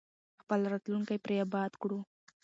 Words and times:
خپل 0.41 0.59
راتلونکی 0.71 1.17
پرې 1.25 1.35
اباد 1.45 1.71
کړو. 1.81 1.99